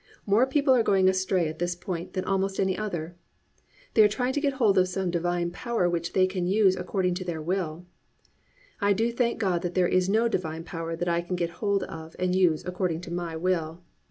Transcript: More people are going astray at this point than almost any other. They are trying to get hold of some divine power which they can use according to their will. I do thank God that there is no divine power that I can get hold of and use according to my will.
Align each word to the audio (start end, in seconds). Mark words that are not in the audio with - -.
More 0.25 0.47
people 0.47 0.73
are 0.73 0.81
going 0.81 1.07
astray 1.07 1.47
at 1.47 1.59
this 1.59 1.75
point 1.75 2.13
than 2.13 2.23
almost 2.25 2.59
any 2.59 2.75
other. 2.75 3.15
They 3.93 4.01
are 4.03 4.07
trying 4.07 4.33
to 4.33 4.41
get 4.41 4.53
hold 4.53 4.79
of 4.79 4.87
some 4.87 5.11
divine 5.11 5.51
power 5.51 5.87
which 5.87 6.13
they 6.13 6.25
can 6.25 6.47
use 6.47 6.75
according 6.75 7.13
to 7.13 7.23
their 7.23 7.39
will. 7.39 7.85
I 8.79 8.93
do 8.93 9.11
thank 9.11 9.37
God 9.37 9.61
that 9.61 9.75
there 9.75 9.87
is 9.87 10.09
no 10.09 10.27
divine 10.27 10.63
power 10.63 10.95
that 10.95 11.07
I 11.07 11.21
can 11.21 11.35
get 11.35 11.51
hold 11.61 11.83
of 11.83 12.15
and 12.17 12.35
use 12.35 12.65
according 12.65 13.01
to 13.01 13.13
my 13.13 13.35
will. 13.37 13.83